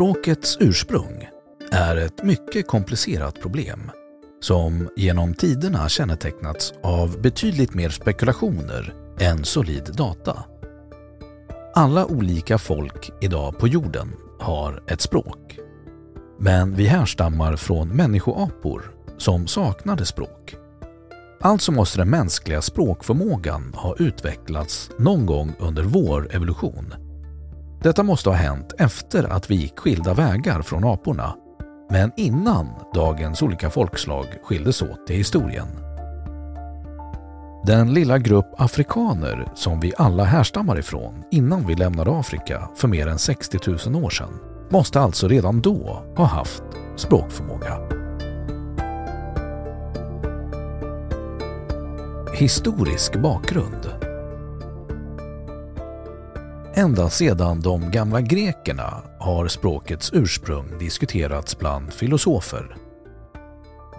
[0.00, 1.28] Språkets ursprung
[1.72, 3.90] är ett mycket komplicerat problem
[4.40, 10.44] som genom tiderna kännetecknats av betydligt mer spekulationer än solid data.
[11.74, 15.58] Alla olika folk idag på jorden har ett språk.
[16.38, 20.56] Men vi härstammar från människoapor som saknade språk.
[21.40, 27.09] Alltså måste den mänskliga språkförmågan ha utvecklats någon gång under vår evolution.
[27.82, 31.34] Detta måste ha hänt efter att vi gick skilda vägar från aporna,
[31.90, 35.68] men innan dagens olika folkslag skildes åt i historien.
[37.66, 43.06] Den lilla grupp afrikaner som vi alla härstammar ifrån innan vi lämnade Afrika för mer
[43.06, 43.58] än 60
[43.90, 44.38] 000 år sedan
[44.70, 46.62] måste alltså redan då ha haft
[46.96, 47.78] språkförmåga.
[52.34, 54.09] Historisk bakgrund
[56.74, 62.76] Ända sedan de gamla grekerna har språkets ursprung diskuterats bland filosofer.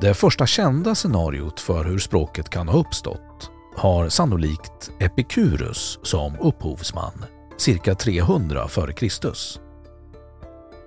[0.02, 7.26] Det första kända scenariot för hur språket kan ha uppstått har sannolikt Epikurus som upphovsman,
[7.58, 9.32] cirka 300 f.Kr.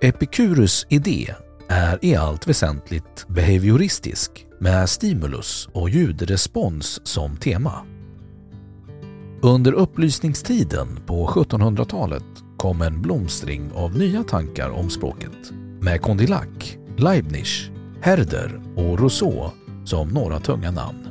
[0.01, 1.33] Epikurus idé
[1.69, 7.94] är i allt väsentligt behavioristisk med stimulus och ljudrespons som tema.
[9.45, 12.23] Under upplysningstiden på 1700-talet
[12.57, 15.51] kom en blomstring av nya tankar om språket
[15.81, 17.69] med Condillac, Leibniz,
[18.01, 19.51] Herder och Rousseau
[19.83, 21.07] som några tunga namn.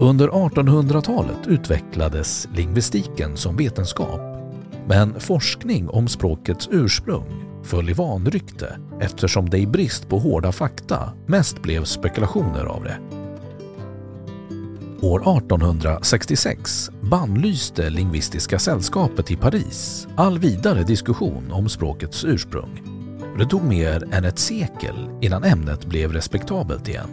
[0.00, 4.20] Under 1800-talet utvecklades lingvistiken som vetenskap
[4.88, 11.12] men forskning om språkets ursprung föll i vanrykte eftersom det i brist på hårda fakta
[11.26, 13.19] mest blev spekulationer av det.
[15.02, 22.82] År 1866 bannlyste Lingvistiska sällskapet i Paris all vidare diskussion om språkets ursprung.
[23.38, 27.08] Det tog mer än ett sekel innan ämnet blev respektabelt igen.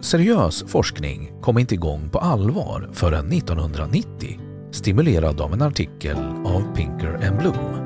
[0.00, 4.40] Seriös forskning kom inte igång på allvar förrän 1990
[4.70, 7.81] stimulerad av en artikel av Pinker and Bloom.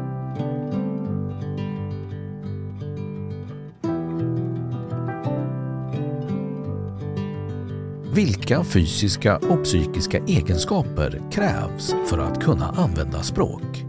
[8.16, 13.84] Vilka fysiska och psykiska egenskaper krävs för att kunna använda språk?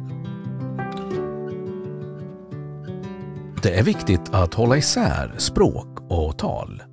[3.63, 6.83] Det är viktigt att hålla isär språk och tal.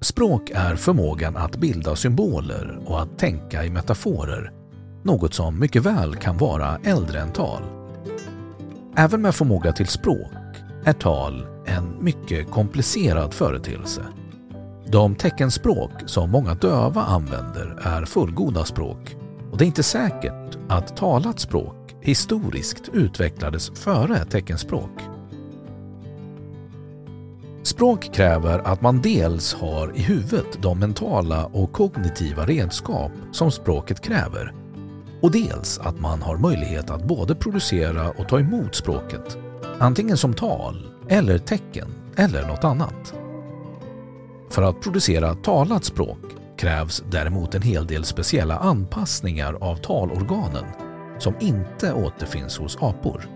[0.00, 4.52] Språk är förmågan att bilda symboler och att tänka i metaforer
[5.02, 7.62] något som mycket väl kan vara äldre än tal.
[8.96, 10.32] Även med förmåga till språk
[10.84, 14.02] är tal en mycket komplicerad företeelse.
[14.86, 19.16] De teckenspråk som många döva använder är fullgoda språk
[19.50, 25.00] och det är inte säkert att talat språk historiskt utvecklades före teckenspråk.
[27.62, 34.00] Språk kräver att man dels har i huvudet de mentala och kognitiva redskap som språket
[34.00, 34.54] kräver
[35.22, 39.38] och dels att man har möjlighet att både producera och ta emot språket,
[39.78, 43.21] antingen som tal eller tecken eller något annat.
[44.52, 46.18] För att producera talat språk
[46.56, 50.64] krävs däremot en hel del speciella anpassningar av talorganen
[51.18, 53.28] som inte återfinns hos apor.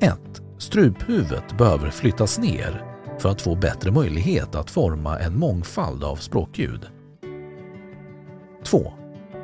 [0.00, 0.18] 1.
[0.58, 2.84] Struphuvudet behöver flyttas ner
[3.18, 6.86] för att få bättre möjlighet att forma en mångfald av språkljud.
[8.64, 8.92] 2.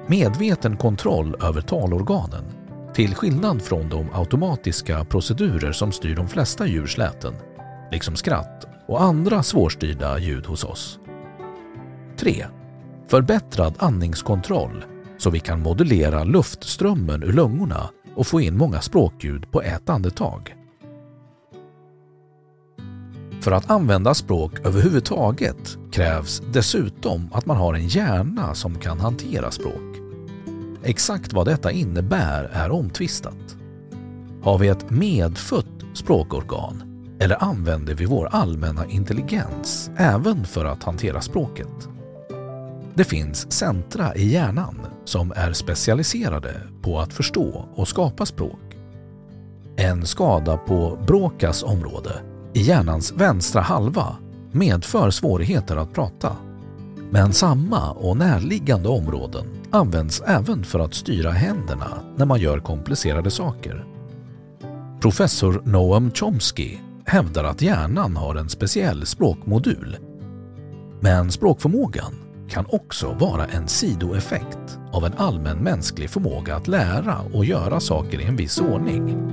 [0.07, 2.45] Medveten kontroll över talorganen
[2.95, 7.35] till skillnad från de automatiska procedurer som styr de flesta djurs läten,
[7.93, 10.99] liksom skratt och andra svårstyrda ljud hos oss.
[12.17, 12.47] 3.
[13.09, 14.85] Förbättrad andningskontroll
[15.19, 20.55] så vi kan modulera luftströmmen ur lungorna och få in många språkljud på ett andetag.
[23.41, 29.51] För att använda språk överhuvudtaget krävs dessutom att man har en hjärna som kan hantera
[29.51, 29.97] språk.
[30.83, 33.57] Exakt vad detta innebär är omtvistat.
[34.43, 41.21] Har vi ett medfött språkorgan eller använder vi vår allmänna intelligens även för att hantera
[41.21, 41.89] språket?
[42.95, 48.61] Det finns centra i hjärnan som är specialiserade på att förstå och skapa språk.
[49.77, 52.11] En skada på Brokas område
[52.55, 54.17] i hjärnans vänstra halva
[54.53, 56.37] medför svårigheter att prata.
[57.11, 63.31] Men samma och närliggande områden används även för att styra händerna när man gör komplicerade
[63.31, 63.85] saker.
[65.01, 69.97] Professor Noam Chomsky hävdar att hjärnan har en speciell språkmodul.
[71.01, 72.15] Men språkförmågan
[72.49, 78.21] kan också vara en sidoeffekt av en allmän mänsklig förmåga att lära och göra saker
[78.21, 79.33] i en viss ordning.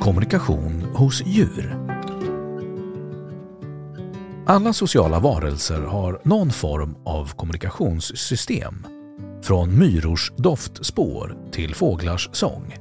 [0.00, 1.78] Kommunikation hos djur
[4.46, 8.93] Alla sociala varelser har någon form av kommunikationssystem.
[9.44, 12.76] Från myrors doftspår till fåglars sång.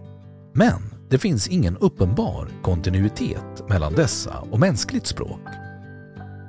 [0.53, 5.41] Men det finns ingen uppenbar kontinuitet mellan dessa och mänskligt språk.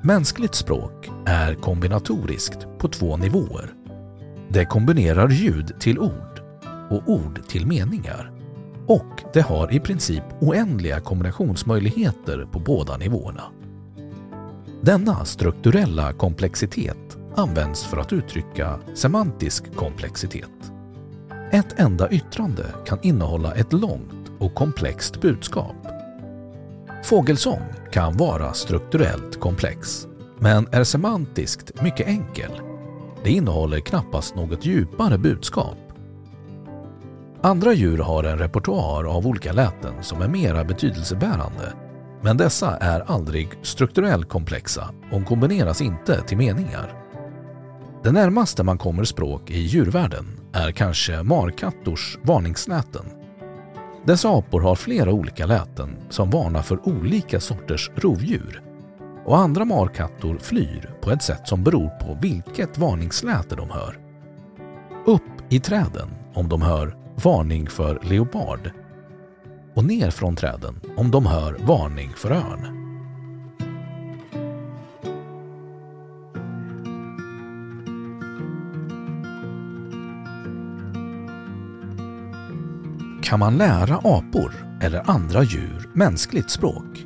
[0.02, 3.74] Mänskligt språk är kombinatoriskt på två nivåer.
[4.48, 6.42] Det kombinerar ljud till ord
[6.90, 8.32] och ord till meningar
[8.86, 13.42] och det har i princip oändliga kombinationsmöjligheter på båda nivåerna.
[14.82, 20.72] Denna strukturella komplexitet används för att uttrycka semantisk komplexitet.
[21.52, 25.76] Ett enda yttrande kan innehålla ett långt och komplext budskap.
[27.04, 30.06] Fågelsång kan vara strukturellt komplex,
[30.38, 32.50] men är semantiskt mycket enkel.
[33.24, 35.76] Det innehåller knappast något djupare budskap
[37.44, 41.72] Andra djur har en repertoar av olika läten som är mera betydelsebärande,
[42.22, 47.03] men dessa är aldrig strukturellt komplexa och kombineras inte till meningar.
[48.04, 53.06] Det närmaste man kommer språk i djurvärlden är kanske markattors varningsläten.
[54.06, 58.62] Dessa apor har flera olika läten som varnar för olika sorters rovdjur
[59.24, 63.98] och andra markattor flyr på ett sätt som beror på vilket varningsläte de hör.
[65.06, 68.70] Upp i träden om de hör varning för leopard
[69.74, 72.83] och ner från träden om de hör varning för örn.
[83.34, 87.04] Kan man lära apor eller andra djur mänskligt språk?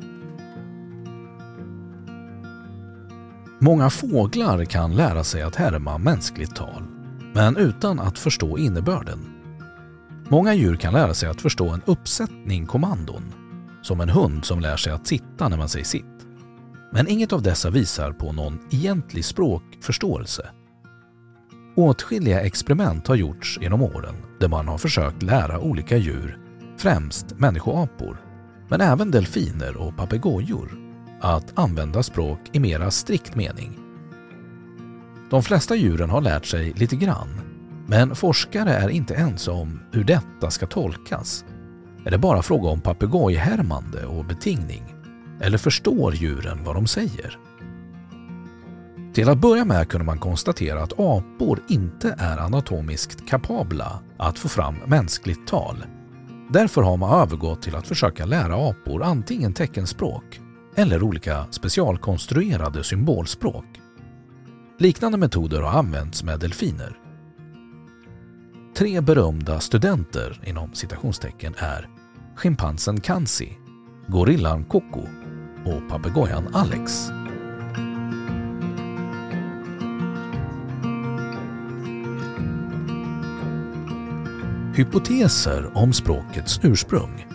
[3.59, 6.83] Många fåglar kan lära sig att härma mänskligt tal,
[7.33, 9.19] men utan att förstå innebörden.
[10.27, 13.33] Många djur kan lära sig att förstå en uppsättning kommandon,
[13.81, 16.27] som en hund som lär sig att sitta när man säger sitt.
[16.91, 20.49] Men inget av dessa visar på någon egentlig språkförståelse.
[21.75, 26.37] Åtskilliga experiment har gjorts genom åren där man har försökt lära olika djur,
[26.77, 28.21] främst människoapor,
[28.67, 30.69] men även delfiner och papegojor,
[31.21, 33.79] att använda språk i mera strikt mening.
[35.29, 37.41] De flesta djuren har lärt sig lite grann
[37.89, 41.45] men forskare är inte ense om hur detta ska tolkas.
[42.05, 44.95] Är det bara fråga om papegojhärmande och betingning?
[45.41, 47.37] Eller förstår djuren vad de säger?
[49.13, 54.49] Till att börja med kunde man konstatera att apor inte är anatomiskt kapabla att få
[54.49, 55.85] fram mänskligt tal.
[56.49, 60.39] Därför har man övergått till att försöka lära apor antingen teckenspråk
[60.75, 63.65] eller olika specialkonstruerade symbolspråk.
[64.79, 66.97] Liknande metoder har använts med delfiner.
[68.77, 71.89] Tre berömda studenter inom citationstecken är
[72.35, 73.57] schimpansen Kansi,
[74.07, 75.01] gorillan Koko
[75.65, 77.11] och papegojan Alex.
[84.79, 87.25] Hypoteser om språkets ursprung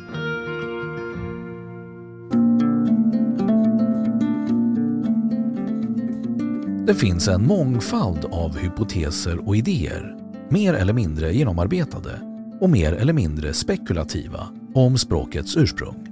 [6.86, 10.16] Det finns en mångfald av hypoteser och idéer,
[10.48, 12.20] mer eller mindre genomarbetade
[12.60, 16.08] och mer eller mindre spekulativa, om språkets ursprung.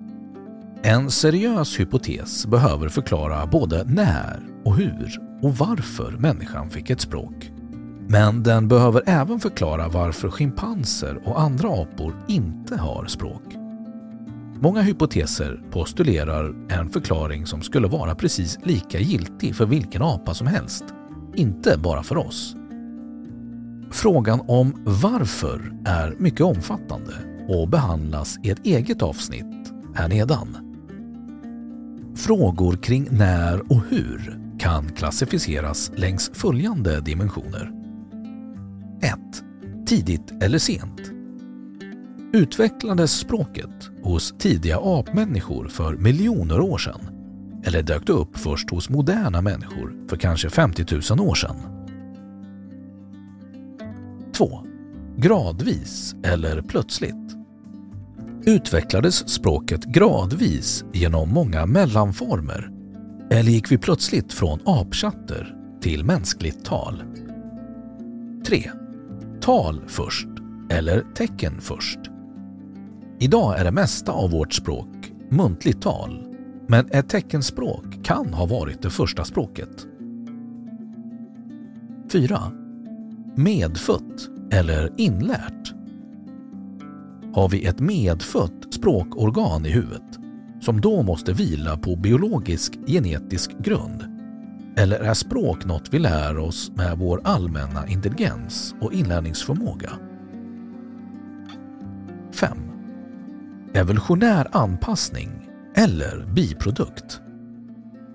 [0.83, 7.53] En seriös hypotes behöver förklara både när och hur och varför människan fick ett språk.
[8.09, 13.43] Men den behöver även förklara varför schimpanser och andra apor inte har språk.
[14.61, 20.47] Många hypoteser postulerar en förklaring som skulle vara precis lika giltig för vilken apa som
[20.47, 20.85] helst,
[21.35, 22.57] inte bara för oss.
[23.91, 27.13] Frågan om varför är mycket omfattande
[27.49, 30.57] och behandlas i ett eget avsnitt här nedan.
[32.17, 37.82] Frågor kring när och hur kan klassificeras längs följande dimensioner.
[39.03, 39.19] 1.
[39.87, 41.01] Tidigt eller sent.
[42.33, 47.01] Utvecklades språket hos tidiga apmänniskor för miljoner år sedan?
[47.65, 51.57] Eller dök det upp först hos moderna människor för kanske 50 000 år sedan?
[54.33, 54.65] 2.
[55.17, 57.37] Gradvis eller plötsligt.
[58.47, 62.71] Utvecklades språket gradvis genom många mellanformer
[63.31, 67.03] eller gick vi plötsligt från apchatter till mänskligt tal?
[68.47, 68.71] 3.
[69.43, 70.29] Tal först
[70.71, 71.99] eller tecken först.
[73.19, 76.27] Idag är det mesta av vårt språk muntligt tal,
[76.69, 79.87] men ett teckenspråk kan ha varit det första språket.
[82.13, 82.39] 4.
[83.35, 85.75] Medfött eller inlärt.
[87.35, 90.19] Har vi ett medfött språkorgan i huvudet
[90.61, 94.12] som då måste vila på biologisk genetisk grund?
[94.77, 99.93] Eller är språk något vi lär oss med vår allmänna intelligens och inlärningsförmåga?
[102.35, 102.59] 5.
[103.75, 107.21] Evolutionär anpassning eller biprodukt.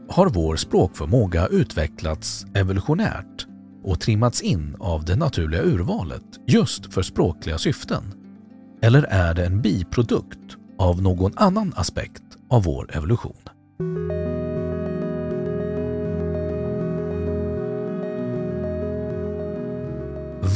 [0.10, 3.48] Har vår språkförmåga utvecklats evolutionärt
[3.84, 8.04] och trimmats in av det naturliga urvalet just för språkliga syften?
[8.82, 13.57] Eller är det en biprodukt av någon annan aspekt av vår evolution?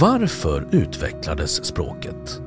[0.01, 2.41] Varför utvecklades språket?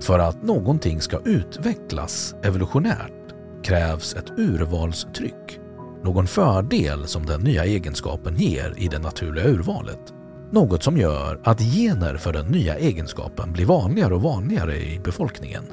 [0.00, 5.60] För att någonting ska utvecklas evolutionärt krävs ett urvalstryck,
[6.04, 10.14] någon fördel som den nya egenskapen ger i det naturliga urvalet.
[10.50, 15.64] Något som gör att gener för den nya egenskapen blir vanligare och vanligare i befolkningen.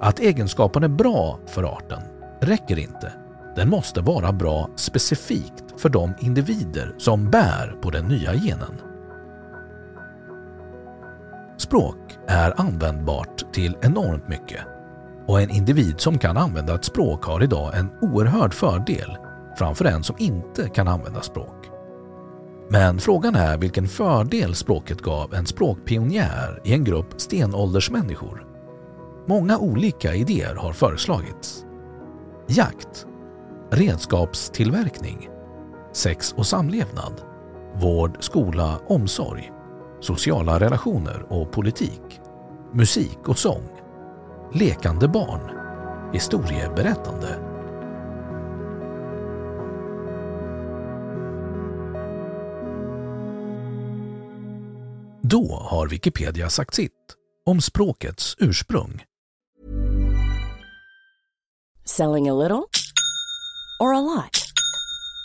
[0.00, 2.02] Att egenskapen är bra för arten
[2.40, 3.12] räcker inte.
[3.56, 8.80] Den måste vara bra specifikt för de individer som bär på den nya genen.
[11.58, 14.60] Språk är användbart till enormt mycket
[15.26, 19.16] och en individ som kan använda ett språk har idag en oerhörd fördel
[19.58, 21.70] framför en som inte kan använda språk.
[22.70, 28.46] Men frågan är vilken fördel språket gav en språkpionjär i en grupp stenåldersmänniskor.
[29.26, 31.64] Många olika idéer har föreslagits.
[32.48, 33.06] Jakt,
[33.70, 35.28] redskapstillverkning,
[35.94, 37.20] sex och samlevnad,
[37.80, 39.52] vård, skola, omsorg,
[40.00, 42.20] sociala relationer och politik,
[42.72, 43.68] musik och sång,
[44.52, 45.50] lekande barn,
[46.12, 47.54] historieberättande.
[55.22, 56.92] Då har Wikipedia sagt sitt
[57.46, 59.02] om språkets ursprung.
[61.84, 62.64] Selling a little
[63.80, 64.43] or a lot?